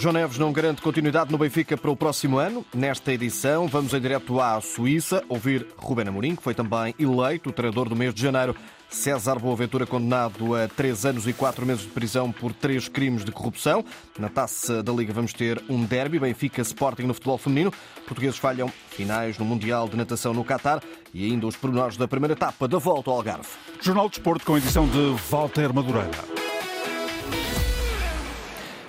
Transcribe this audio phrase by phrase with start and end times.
[0.00, 2.64] João Neves não garante continuidade no Benfica para o próximo ano.
[2.74, 7.52] Nesta edição, vamos em direto à Suíça ouvir Rubén Amorim, que foi também eleito o
[7.52, 8.56] treinador do mês de janeiro.
[8.88, 13.30] César Boaventura, condenado a três anos e quatro meses de prisão por três crimes de
[13.30, 13.84] corrupção.
[14.18, 17.70] Na taça da Liga vamos ter um derby, Benfica Sporting no futebol feminino.
[18.06, 20.82] Portugueses falham finais no Mundial de Natação no Qatar
[21.12, 23.50] e ainda os pormenores da primeira etapa da volta ao Algarve.
[23.82, 26.39] Jornal de Esporte com edição de Walter Madureira.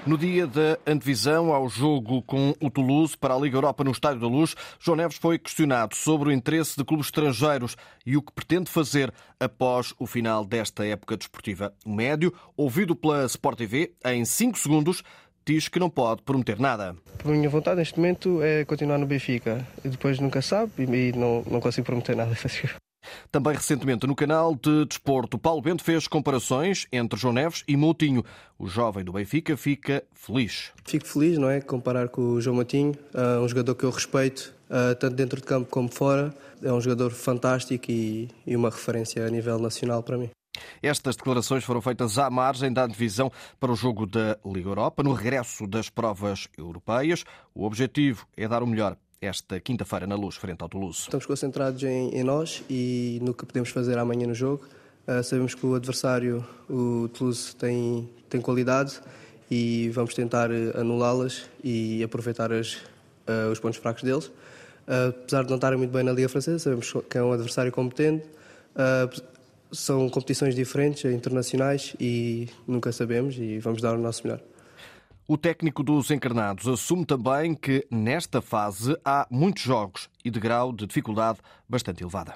[0.05, 4.19] No dia da antevisão ao jogo com o Toulouse para a Liga Europa no Estádio
[4.19, 8.31] da Luz, João Neves foi questionado sobre o interesse de clubes estrangeiros e o que
[8.33, 11.71] pretende fazer após o final desta época desportiva.
[11.85, 15.03] O médio, ouvido pela Sport TV, em 5 segundos,
[15.45, 16.95] diz que não pode prometer nada.
[17.23, 19.67] A minha vontade neste momento é continuar no Benfica.
[19.85, 22.35] E depois nunca sabe e não, não consigo prometer nada.
[23.31, 28.23] Também recentemente no canal de Desporto, Paulo Bento fez comparações entre João Neves e Moutinho.
[28.57, 30.71] O jovem do Benfica fica feliz.
[30.85, 31.61] Fico feliz, não é?
[31.61, 35.47] Comparar com o João Moutinho, ah, um jogador que eu respeito, ah, tanto dentro de
[35.47, 36.33] campo como fora.
[36.61, 40.29] É um jogador fantástico e uma referência a nível nacional para mim.
[40.81, 45.13] Estas declarações foram feitas à margem da divisão para o jogo da Liga Europa, no
[45.13, 47.23] regresso das provas europeias.
[47.53, 51.01] O objetivo é dar o melhor esta quinta-feira na Luz, frente ao Toulouse.
[51.01, 54.67] Estamos concentrados em, em, nós e no que podemos fazer amanhã no jogo.
[55.07, 58.99] Uh, sabemos que o adversário, o Toulouse, tem, tem qualidade
[59.49, 64.25] e vamos tentar eh, anulá-las e aproveitar as, uh, os pontos fracos deles.
[64.25, 67.71] Uh, apesar de não estarem muito bem na Liga Francesa, sabemos que é um adversário
[67.71, 68.25] competente.
[69.71, 74.41] são competições diferentes, internacionais e nunca sabemos e vamos dar o nosso melhor.
[75.31, 80.71] O técnico dos encarnados assume também que nesta fase há muitos jogos e de grau
[80.71, 82.35] de dificuldade bastante elevada.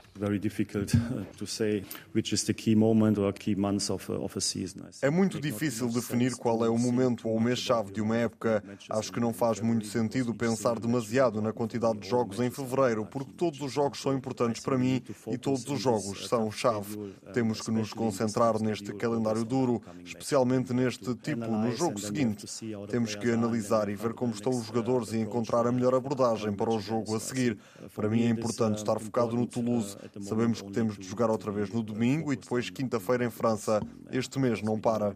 [5.02, 8.63] É muito difícil definir qual é o momento ou o mês-chave de uma época.
[8.89, 13.33] Acho que não faz muito sentido pensar demasiado na quantidade de jogos em fevereiro, porque
[13.33, 17.13] todos os jogos são importantes para mim e todos os jogos são chave.
[17.34, 22.45] Temos que nos concentrar neste calendário duro, especialmente neste tipo no jogo seguinte.
[22.90, 26.69] Temos que analisar e ver como estão os jogadores e encontrar a melhor abordagem para
[26.69, 27.57] o jogo a seguir.
[27.94, 29.97] Para mim é importante estar focado no Toulouse.
[30.22, 33.81] Sabemos que temos de jogar outra vez no domingo e depois quinta-feira em França.
[34.12, 35.16] Este mês não para.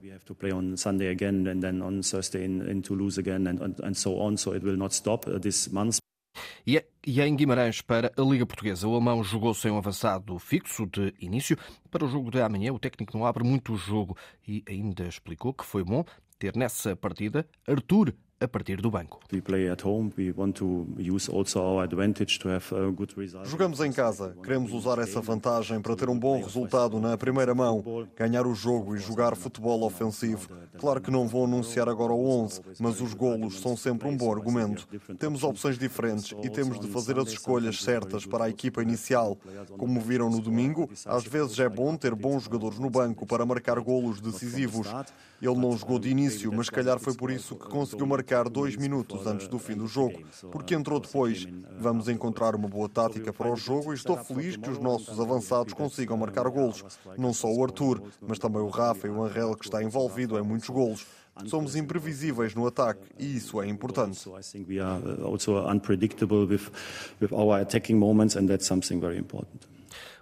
[6.66, 8.88] E é, e é em Guimarães para a Liga Portuguesa.
[8.88, 11.58] O alemão jogou sem um avançado fixo de início.
[11.90, 14.16] Para o jogo de amanhã, o técnico não abre muito o jogo
[14.48, 16.04] e ainda explicou que foi bom
[16.38, 19.20] ter nessa partida Arthur a partir do banco.
[23.44, 24.36] Jogamos em casa.
[24.42, 28.96] Queremos usar essa vantagem para ter um bom resultado na primeira mão, ganhar o jogo
[28.96, 30.50] e jogar futebol ofensivo.
[30.78, 34.32] Claro que não vou anunciar agora o 11, mas os golos são sempre um bom
[34.32, 34.88] argumento.
[35.18, 39.38] Temos opções diferentes e temos de fazer as escolhas certas para a equipa inicial.
[39.78, 43.80] Como viram no domingo, às vezes é bom ter bons jogadores no banco para marcar
[43.82, 44.88] golos decisivos.
[45.42, 49.26] Ele não jogou de início, mas calhar foi por isso que conseguiu marcar dois minutos
[49.26, 51.48] antes do fim do jogo, porque entrou depois.
[51.80, 55.74] Vamos encontrar uma boa tática para o jogo e estou feliz que os nossos avançados
[55.74, 56.84] consigam marcar golos.
[57.18, 60.44] Não só o Arthur, mas também o Rafa e o Angel que está envolvido em
[60.44, 61.06] muitos golos.
[61.46, 64.20] Somos imprevisíveis no ataque e isso é importante.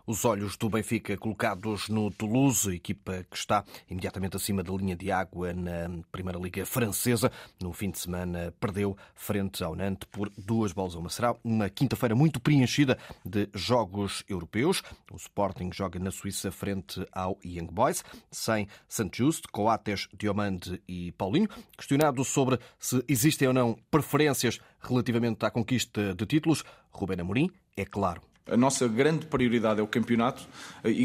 [0.10, 5.12] Os olhos do Benfica colocados no Toulouse, equipa que está imediatamente acima da linha de
[5.12, 7.30] água na Primeira Liga Francesa.
[7.62, 11.10] No fim de semana perdeu frente ao Nantes por duas bolas a uma.
[11.10, 14.82] Será uma quinta-feira muito preenchida de jogos europeus.
[15.12, 18.02] O Sporting joga na Suíça frente ao Young Boys,
[18.32, 18.66] sem
[19.14, 21.50] Just, Coates, Diomande e Paulinho.
[21.78, 26.64] Questionado sobre se existem ou não preferências relativamente à conquista de títulos,
[26.94, 28.22] Rubén Amorim é claro.
[28.50, 30.48] A nossa grande prioridade é o campeonato,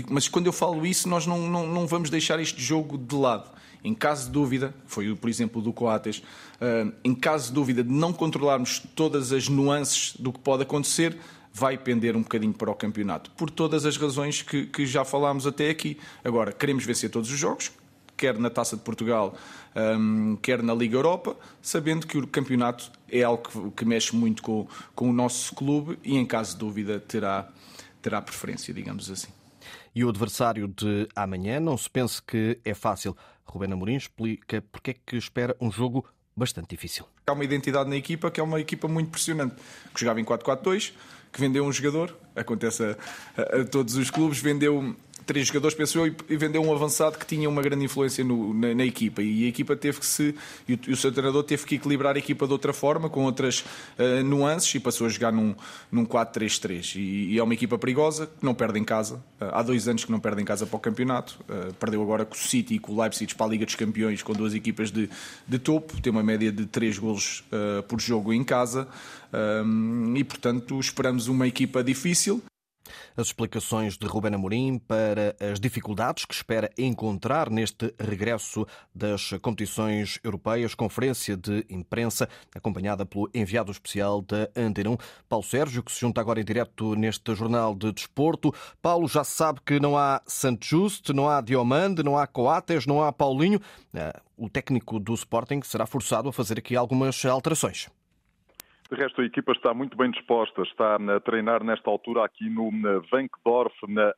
[0.09, 3.51] mas quando eu falo isso, nós não, não, não vamos deixar este jogo de lado.
[3.85, 6.23] Em caso de dúvida, foi por exemplo do Coates,
[6.61, 11.19] eh, em caso de dúvida de não controlarmos todas as nuances do que pode acontecer,
[11.53, 15.47] vai pender um bocadinho para o campeonato, por todas as razões que, que já falámos
[15.47, 15.99] até aqui.
[16.25, 17.73] Agora, queremos vencer todos os jogos,
[18.17, 19.35] quer na Taça de Portugal,
[19.75, 24.43] um, quer na Liga Europa, sabendo que o campeonato é algo que, que, mexe muito
[24.43, 27.49] com, com o nosso clube e, em caso de dúvida, terá,
[28.01, 29.29] terá preferência, digamos assim.
[29.95, 33.15] E o adversário de amanhã, não se pense que é fácil.
[33.45, 37.05] Rubén Amorim explica porque é que espera um jogo bastante difícil.
[37.27, 39.55] Há uma identidade na equipa que é uma equipa muito pressionante,
[39.95, 40.95] que jogava em 4-4-2,
[41.31, 42.97] que vendeu um jogador, acontece a,
[43.37, 47.27] a, a, todos os clubes, vendeu três jogadores, pensou eu, e vendeu um avançado que
[47.27, 49.23] tinha uma grande influência no, na, na, equipa.
[49.23, 50.35] E a equipa teve que se.
[50.69, 53.25] E o, e o, seu treinador teve que equilibrar a equipa de outra forma, com
[53.25, 53.61] outras
[53.99, 55.55] uh, nuances, e passou a jogar num,
[55.91, 56.97] num 4-3-3.
[56.97, 59.17] E, e, é uma equipa perigosa, que não perde em casa.
[59.41, 61.39] Uh, há dois anos que não perde em casa para o campeonato.
[61.49, 64.23] Uh, perdeu agora com o City e com o Leipzig para a Liga dos Campeões,
[64.23, 65.09] com duas equipas de,
[65.47, 66.01] de topo.
[66.01, 67.45] Tem uma média de três golos
[67.89, 68.89] por jogo em casa.
[70.15, 72.43] e, portanto, esperamos uma equipa difícil
[73.17, 80.19] as explicações de Ruben Amorim para as dificuldades que espera encontrar neste regresso das competições
[80.25, 84.97] europeias, conferência de imprensa, acompanhada pelo enviado especial da Antena 1,
[85.29, 88.55] Paulo Sérgio, que se junta agora em direto neste jornal de desporto.
[88.81, 93.03] Paulo já sabe que não há Santos Just, não há Diomande, não há Coates, não
[93.03, 93.61] há Paulinho.
[93.95, 97.89] Eh, o técnico do Sporting será forçado a fazer aqui algumas alterações.
[98.93, 102.71] De resto, a equipa está muito bem disposta, está a treinar nesta altura aqui no
[103.11, 103.75] Vankdorf,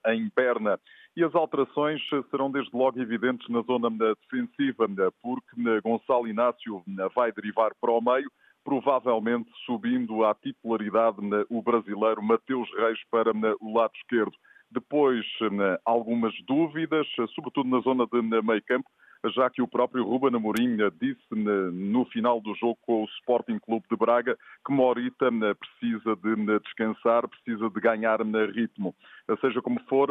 [0.08, 0.80] em Berna.
[1.16, 4.88] E as alterações serão desde logo evidentes na zona defensiva,
[5.22, 6.82] porque Gonçalo Inácio
[7.14, 8.28] vai derivar para o meio,
[8.64, 11.18] provavelmente subindo à titularidade
[11.48, 13.30] o brasileiro Mateus Reis para
[13.60, 14.34] o lado esquerdo.
[14.72, 15.24] Depois,
[15.84, 17.06] algumas dúvidas,
[17.36, 18.90] sobretudo na zona de meio campo,
[19.32, 21.34] já que o próprio Ruben Amorim disse
[21.72, 24.36] no final do jogo com o Sporting Clube de Braga
[24.66, 28.20] que Morita precisa de descansar, precisa de ganhar
[28.52, 28.94] ritmo.
[29.40, 30.10] Seja como for,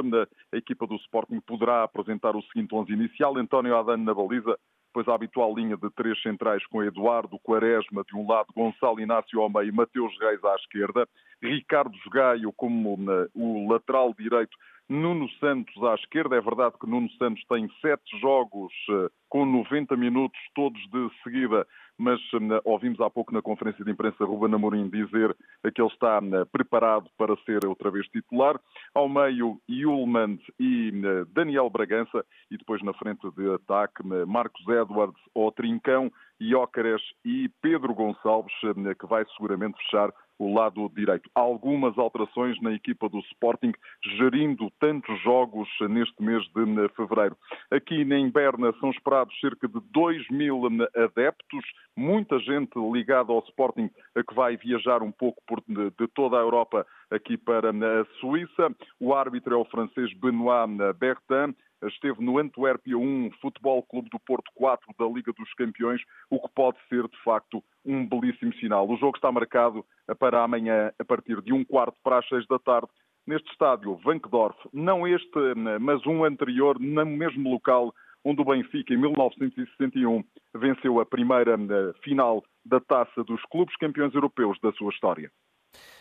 [0.51, 4.57] a equipa do Sporting poderá apresentar o seguinte 11 inicial, António Adano na baliza,
[4.87, 9.41] depois a habitual linha de três centrais com Eduardo Quaresma de um lado, Gonçalo Inácio
[9.41, 11.07] ao meio Mateus Reis à esquerda,
[11.41, 12.95] Ricardo Gaio como
[13.33, 14.55] o lateral direito
[14.89, 16.35] Nuno Santos à esquerda.
[16.35, 21.65] É verdade que Nuno Santos tem sete jogos eh, com 90 minutos, todos de seguida,
[21.97, 25.35] mas eh, ouvimos há pouco na conferência de imprensa Ruben Amorim dizer
[25.73, 28.59] que ele está eh, preparado para ser outra vez titular.
[28.93, 30.91] Ao meio, Yulman e
[31.29, 37.93] Daniel Bragança, e depois na frente de ataque, Marcos Edwards ou Trincão, Iócares e Pedro
[37.93, 38.53] Gonçalves,
[38.99, 41.29] que vai seguramente fechar o lado direito.
[41.33, 43.71] Algumas alterações na equipa do Sporting,
[44.17, 47.37] gerindo tantos jogos neste mês de fevereiro.
[47.71, 50.61] Aqui em Berna são esperados cerca de 2 mil
[50.95, 51.65] adeptos,
[51.95, 57.37] muita gente ligada ao Sporting que vai viajar um pouco de toda a Europa aqui
[57.37, 58.75] para a Suíça.
[58.99, 60.67] O árbitro é o francês Benoît
[60.99, 61.55] Bertin
[61.87, 66.53] esteve no Antuérpia 1, Futebol Clube do Porto 4 da Liga dos Campeões, o que
[66.53, 68.89] pode ser, de facto, um belíssimo sinal.
[68.89, 69.85] O jogo está marcado
[70.19, 72.87] para amanhã, a partir de um quarto para as seis da tarde,
[73.25, 74.57] neste estádio, Vankdorf.
[74.73, 75.39] Não este,
[75.79, 77.93] mas um anterior, no mesmo local
[78.25, 80.23] onde o Benfica, em 1961,
[80.55, 85.29] venceu a primeira eh, final da taça dos clubes campeões europeus da sua história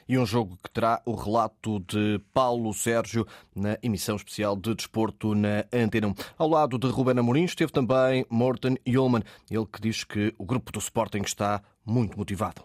[0.09, 5.35] e um jogo que terá o relato de Paulo Sérgio na emissão especial de desporto
[5.35, 10.35] na Antena Ao lado de Ruben Amorim esteve também Morten Yulman, ele que diz que
[10.39, 12.63] o grupo do Sporting está muito motivado.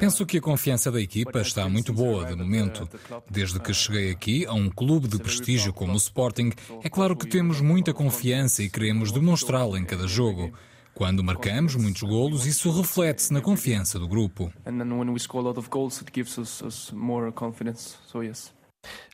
[0.00, 2.88] Penso que a confiança da equipa está muito boa de momento.
[3.30, 6.50] Desde que cheguei aqui a um clube de prestígio como o Sporting,
[6.82, 10.50] é claro que temos muita confiança e queremos demonstrá-la em cada jogo.
[10.94, 14.52] Quando marcamos muitos golos, isso reflete-se na confiança do grupo.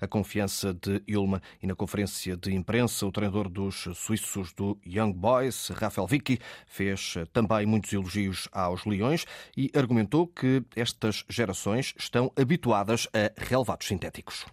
[0.08, 5.68] Confiança de Ilma e na conferência de imprensa, o treinador dos suíços do Young Boys,
[5.68, 9.24] Rafael Vicky, fez também muitos elogios aos Leões
[9.56, 14.44] e argumentou que estas gerações estão habituadas a relevados sintéticos.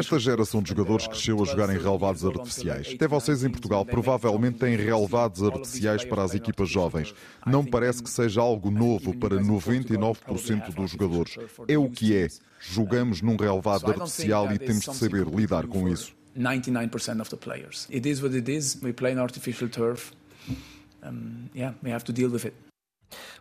[0.00, 2.92] Esta geração de jogadores cresceu a jogar em relevados artificiais.
[2.94, 7.14] Até vocês em Portugal provavelmente têm relevados artificiais para as equipas jovens.
[7.46, 11.36] Não parece que seja algo novo para 99% dos jogadores.
[11.66, 12.27] É o que é.
[12.60, 16.16] Jogamos num relevado artificial e temos de saber lidar com isso.
[16.36, 17.86] 99% of the players.
[17.90, 18.78] It is what it is.
[18.82, 20.12] We play artificial turf.
[21.02, 22.54] Um, yeah, we have to deal with it.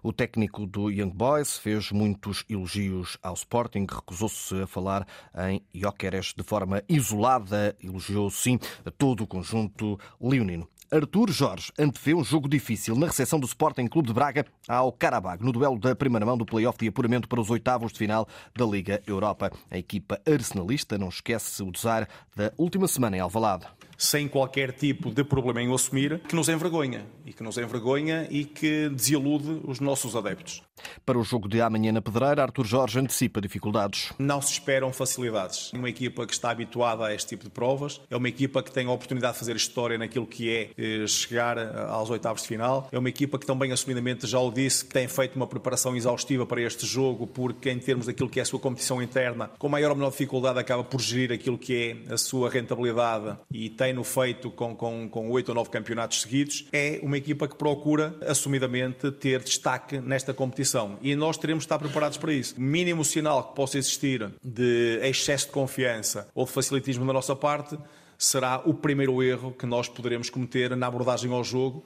[0.02, 6.34] O técnico do Young Boys fez muitos elogios ao Sporting, recusou-se a falar em Jóqueres
[6.36, 8.58] de forma isolada, elogiou sim
[8.98, 10.68] todo o conjunto leonino.
[10.90, 15.44] Artur Jorge antevê um jogo difícil na recepção do Sporting Clube de Braga ao Carabag,
[15.44, 18.26] no duelo da primeira mão do play-off de apuramento para os oitavos de final
[18.56, 19.52] da Liga Europa.
[19.70, 23.66] A equipa arsenalista não esquece o desar da última semana em Alvalade.
[23.98, 28.28] Sem qualquer tipo de problema em o assumir, que nos envergonha e que nos envergonha
[28.30, 30.62] e que desilude os nossos adeptos.
[31.06, 34.14] Para o jogo de amanhã na Pedreira, Arthur Jorge antecipa dificuldades.
[34.20, 35.72] Não se esperam facilidades.
[35.74, 38.88] Uma equipa que está habituada a este tipo de provas, é uma equipa que tem
[38.88, 42.88] a oportunidade de fazer história naquilo que é eh, chegar eh, aos oitavos de final,
[42.92, 46.46] é uma equipa que também assumidamente já o disse, que tem feito uma preparação exaustiva
[46.46, 49.92] para este jogo, porque em termos daquilo que é a sua competição interna, com maior
[49.92, 54.52] ou menor dificuldade acaba por gerir aquilo que é a sua rentabilidade e tem-no feito
[54.52, 56.68] com, com, com oito ou nove campeonatos seguidos.
[56.74, 61.66] É uma equipa que procura assumidamente ter destaque nesta competição competição e nós teremos de
[61.66, 62.60] estar preparados para isso.
[62.60, 67.78] Mínimo sinal que possa existir de excesso de confiança ou de facilitismo da nossa parte
[68.18, 71.86] será o primeiro erro que nós poderemos cometer na abordagem ao jogo.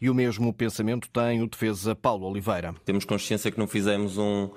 [0.00, 2.74] E o mesmo pensamento tem o defesa Paulo Oliveira.
[2.84, 4.50] Temos consciência que não fizemos um,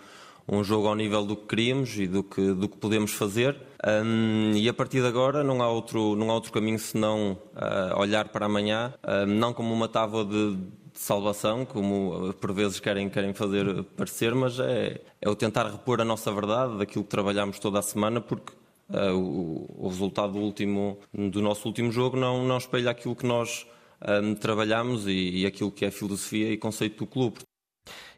[0.47, 3.57] um jogo ao nível do que queríamos e do que, do que podemos fazer.
[3.85, 7.99] Um, e a partir de agora não há outro, não há outro caminho senão uh,
[7.99, 10.57] olhar para amanhã, uh, não como uma tábua de
[10.95, 15.99] de salvação, como por vezes querem, querem fazer parecer, mas é, é o tentar repor
[15.99, 18.53] a nossa verdade daquilo que trabalhámos toda a semana, porque
[18.89, 23.25] uh, o, o, resultado do, último, do nosso último jogo não, não espelha aquilo que
[23.25, 23.67] nós
[24.01, 27.39] um, ah, trabalhamos e, e aquilo que é filosofia e conceito do clube.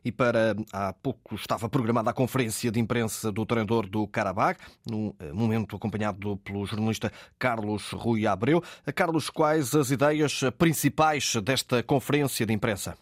[0.07, 4.57] E para há pouco estava programada a conferência de imprensa do treinador do Karabakh,
[4.89, 8.63] num eh, momento acompanhado pelo jornalista Carlos Rui Abreu.
[8.95, 12.97] Carlos, quais as ideias principais desta conferência de imprensa?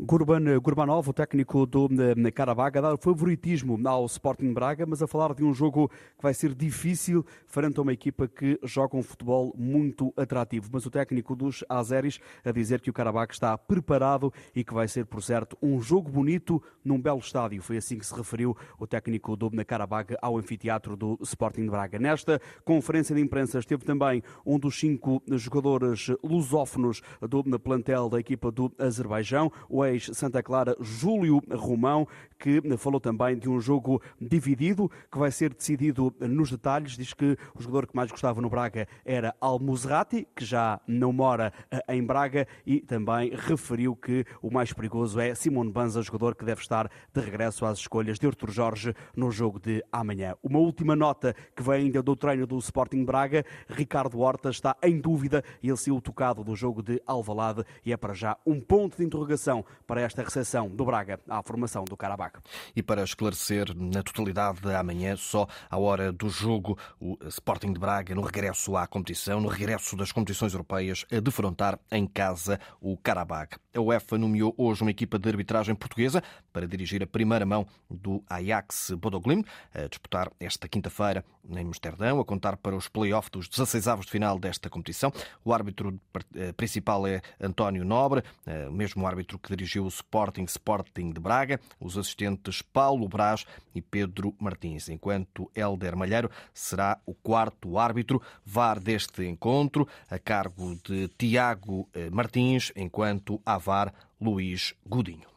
[0.00, 1.88] Gurban Gurbanov, o técnico do
[2.34, 6.34] Karabakh, a dar favoritismo ao Sporting Braga, mas a falar de um jogo que vai
[6.34, 10.68] ser difícil frente a uma equipa que joga um futebol muito atrativo.
[10.72, 14.88] Mas o técnico dos Azeris a dizer que o Karabakh está preparado e que vai
[14.88, 17.62] ser, por certo, um jogo bonito num belo estádio.
[17.62, 22.00] Foi assim que se referiu o técnico do Karabakh ao anfiteatro do Sporting Braga.
[22.00, 28.50] Nesta conferência de imprensa esteve também um dos cinco jogadores lusófonos do plantel da equipa
[28.50, 32.06] do Azerbaijão, o ex-Santa Clara Júlio Romão,
[32.38, 36.96] que falou também de um jogo dividido que vai ser decidido nos detalhes.
[36.96, 41.52] Diz que o jogador que mais gostava no Braga era Almuzrati, que já não mora
[41.70, 46.44] eh, em Braga, e também referiu que o mais perigoso é Simone Banza, jogador que
[46.44, 50.34] deve estar de regresso às escolhas de Artur Jorge no jogo de amanhã.
[50.42, 55.00] Uma última nota que vem ainda do treino do Sporting Braga, Ricardo Horta está em
[55.00, 59.04] dúvida, ele saiu tocado do jogo de Alvalade e é para já um ponto de
[59.04, 62.38] interrogação para esta recepção do Braga à formação do Karabakh.
[62.74, 68.14] E para esclarecer na totalidade amanhã, só à hora do jogo, o Sporting de Braga,
[68.14, 73.58] no regresso à competição, no regresso das competições europeias, a defrontar em casa o Karabakh.
[73.74, 78.22] A UEFA nomeou hoje uma equipa de arbitragem portuguesa para dirigir a primeira mão do
[78.28, 83.88] Ajax Bodoglim, a disputar esta quinta-feira em Amsterdão, a contar para os play-offs dos 16
[83.88, 85.12] avos de final desta competição.
[85.44, 85.98] O árbitro
[86.34, 91.20] eh, principal é António Nobre, eh, o mesmo árbitro que dirigiu o Sporting Sporting de
[91.20, 98.20] Braga, os assistentes Paulo Brás e Pedro Martins, enquanto Helder Malheiro será o quarto árbitro
[98.44, 105.33] VAR deste encontro, a cargo de Tiago eh, Martins, enquanto a VAR Luís Godinho.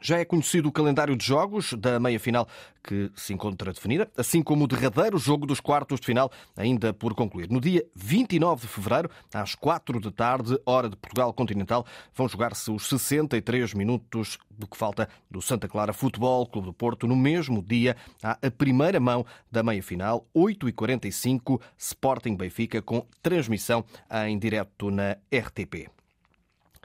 [0.00, 2.46] Já é conhecido o calendário de jogos da meia-final
[2.84, 7.14] que se encontra definida, assim como o derradeiro jogo dos quartos de final, ainda por
[7.14, 7.50] concluir.
[7.50, 12.70] No dia 29 de fevereiro, às 4 da tarde, hora de Portugal continental, vão jogar-se
[12.70, 17.06] os 63 minutos do que falta do Santa Clara Futebol Clube do Porto.
[17.06, 23.84] No mesmo dia, há a primeira mão da meia-final, 8h45, Sporting Benfica, com transmissão
[24.28, 25.90] em direto na RTP.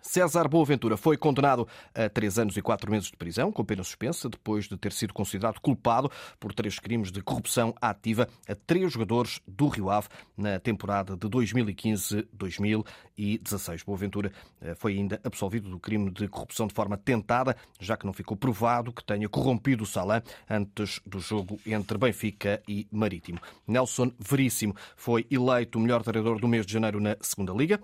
[0.03, 4.27] César Boaventura foi condenado a três anos e quatro meses de prisão, com pena suspensa,
[4.29, 9.39] depois de ter sido considerado culpado por três crimes de corrupção ativa a três jogadores
[9.47, 13.85] do Rio Ave na temporada de 2015-2016.
[13.85, 14.29] Boaventura
[14.61, 18.35] eh, foi ainda absolvido do crime de corrupção de forma tentada, já que não ficou
[18.35, 23.39] provado que tenha corrompido o Salã antes do jogo entre Benfica e Marítimo.
[23.65, 27.79] Nelson Veríssimo foi eleito o melhor treinador do mês de janeiro na Segunda Liga.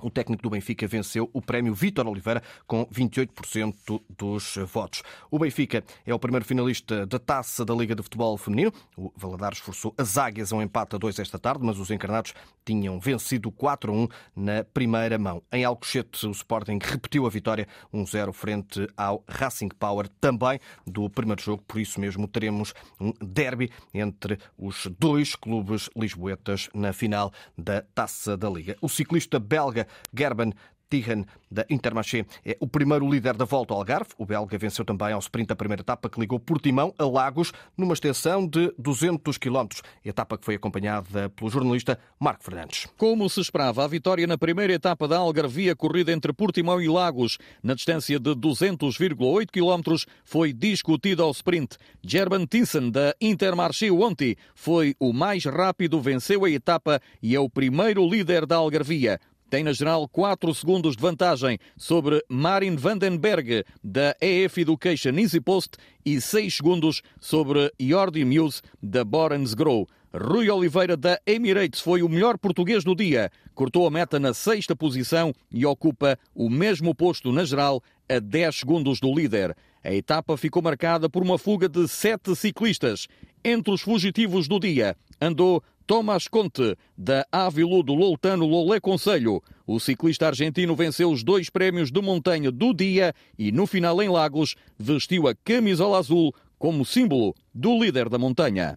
[0.00, 5.02] O técnico do Benfica venceu o prémio Vítor Oliveira com 28% dos votos.
[5.30, 8.72] O Benfica é o primeiro finalista da taça da Liga de Futebol Feminino.
[8.94, 12.34] O Valadares forçou as águias a um empate a 2 esta tarde, mas os encarnados
[12.62, 15.42] tinham vencido 4 a 1 na primeira mão.
[15.50, 21.40] Em Alcochete, o Sporting repetiu a vitória 1-0 frente ao Racing Power, também do primeiro
[21.40, 21.62] jogo.
[21.66, 28.36] Por isso mesmo teremos um derby entre os dois clubes lisboetas na final da taça
[28.36, 28.76] da Liga.
[28.82, 30.52] O ciclista belga Gerben
[30.88, 34.10] Tihan, da Intermarché, é o primeiro líder da volta ao Algarve.
[34.18, 37.94] O belga venceu também ao sprint a primeira etapa que ligou Portimão a Lagos, numa
[37.94, 39.66] extensão de 200 km.
[40.04, 42.86] Etapa que foi acompanhada pelo jornalista Marco Fernandes.
[42.96, 47.38] Como se esperava, a vitória na primeira etapa da Algarvia, corrida entre Portimão e Lagos,
[47.62, 51.76] na distância de 200,8 km, foi discutida ao sprint.
[52.02, 57.50] Gerben Tinsen, da Intermarché Onti, foi o mais rápido, venceu a etapa e é o
[57.50, 64.16] primeiro líder da Algarvia tem na geral 4 segundos de vantagem sobre Marin Vandenberg da
[64.20, 69.86] EF Education Easy Post e 6 segundos sobre Jordi Muse da Borens Grow.
[70.12, 73.30] Rui Oliveira da Emirates foi o melhor português do dia.
[73.54, 78.56] Cortou a meta na sexta posição e ocupa o mesmo posto na geral a 10
[78.56, 79.54] segundos do líder.
[79.84, 83.06] A etapa ficou marcada por uma fuga de sete ciclistas.
[83.44, 89.40] Entre os fugitivos do dia andou Tomás Conte, da Ávilo do Loutano Lolé Conselho.
[89.64, 94.08] O ciclista argentino venceu os dois prémios de montanha do dia e, no final em
[94.08, 98.76] Lagos, vestiu a camisola azul como símbolo do líder da montanha.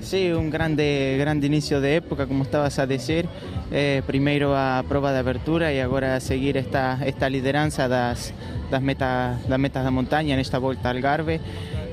[0.00, 3.28] Sí, un grande, grande inicio de época, como estabas a decir.
[3.70, 8.32] Eh, primeiro a prova de abertura e agora a seguir esta, esta liderança das,
[8.70, 11.40] das, metas, das metas da montanha nesta volta ao Algarve.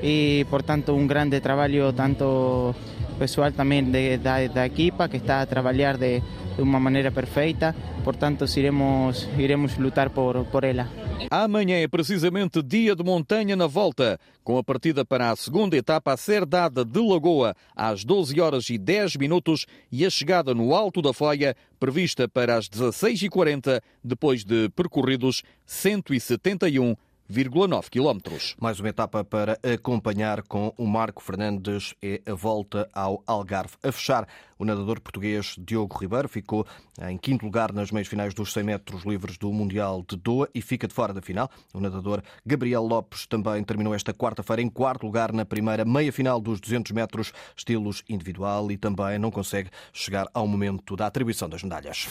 [0.02, 2.74] E, portanto, um grande trabalho tanto
[3.16, 7.74] pessoal também de, da, da equipa que está a trabalhar de, de uma maneira perfeita,
[8.04, 10.88] portanto iremos, iremos lutar por, por ela.
[11.30, 16.12] Amanhã é precisamente dia de montanha na volta, com a partida para a segunda etapa
[16.12, 20.74] a ser dada de Lagoa às 12 horas e 10 minutos e a chegada no
[20.74, 26.94] Alto da Foia prevista para as 16h40, depois de percorridos 171
[27.30, 28.38] 1,9 km.
[28.60, 33.74] Mais uma etapa para acompanhar com o Marco Fernandes é a volta ao Algarve.
[33.82, 34.28] A fechar,
[34.58, 36.66] o nadador português Diogo Ribeiro ficou
[37.02, 40.62] em quinto lugar nas meias finais dos 100 metros livres do Mundial de Doha e
[40.62, 41.50] fica de fora da final.
[41.74, 46.40] O nadador Gabriel Lopes também terminou esta quarta-feira em quarto lugar na primeira meia final
[46.40, 51.62] dos 200 metros estilos individual e também não consegue chegar ao momento da atribuição das
[51.62, 52.06] medalhas.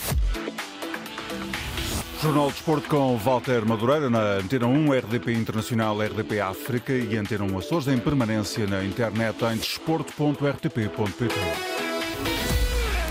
[2.25, 7.43] Jornal de Desporto com Walter Madureira na Antena 1, RDP Internacional, RDP África e Antena
[7.43, 11.84] 1 Açores em permanência na internet em desporto.rtp.pt.